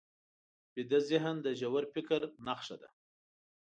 ویده 0.73 0.99
ذهن 1.09 1.35
د 1.45 1.47
ژور 1.59 1.83
فکر 1.93 2.21
نښه 2.45 2.75
ده 2.81 2.89